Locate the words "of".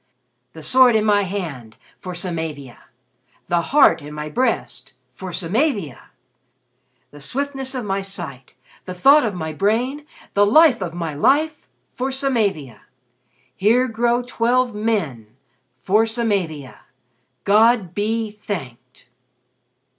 7.75-7.85, 9.23-9.35, 10.81-10.95